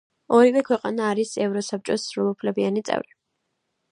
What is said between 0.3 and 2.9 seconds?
ორივე ქვეყანა არის ევროსაბჭო სრულუფლებიანი